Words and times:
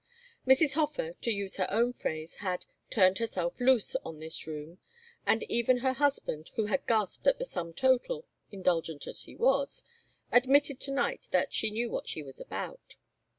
Mrs. 0.47 0.73
Hofer, 0.73 1.13
to 1.21 1.29
use 1.31 1.57
her 1.57 1.67
own 1.69 1.93
phrase, 1.93 2.37
had 2.37 2.65
"turned 2.89 3.19
herself 3.19 3.59
loose," 3.59 3.95
on 4.03 4.17
this 4.19 4.47
room, 4.47 4.79
and 5.27 5.43
even 5.43 5.77
her 5.77 5.93
husband, 5.93 6.49
who 6.55 6.65
had 6.65 6.87
gasped 6.87 7.27
at 7.27 7.37
the 7.37 7.45
sum 7.45 7.71
total, 7.71 8.25
indulgent 8.49 9.05
as 9.05 9.25
he 9.25 9.35
was, 9.35 9.83
admitted 10.31 10.79
to 10.79 10.91
night 10.91 11.27
that 11.29 11.53
"she 11.53 11.69
knew 11.69 11.87
what 11.91 12.07
she 12.07 12.23
was 12.23 12.39
about." 12.39 12.95